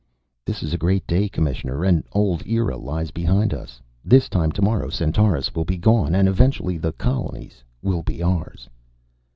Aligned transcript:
"This 0.47 0.63
is 0.63 0.73
a 0.73 0.79
great 0.79 1.05
day, 1.05 1.29
Commissioner. 1.29 1.83
An 1.85 2.03
old 2.11 2.41
era 2.47 2.75
lies 2.75 3.11
behind 3.11 3.53
us. 3.53 3.79
This 4.03 4.29
time 4.29 4.51
tomorrow 4.51 4.89
Centaurus 4.89 5.53
will 5.53 5.63
be 5.63 5.77
gone. 5.77 6.15
And 6.15 6.27
eventually 6.27 6.79
the 6.79 6.93
colonies 6.93 7.63
will 7.83 8.01
be 8.01 8.23
ours." 8.23 8.67